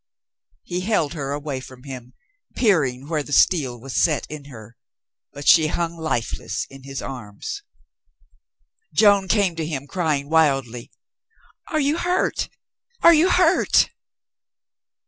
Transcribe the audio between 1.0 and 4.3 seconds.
her away from him, peering where the steel was set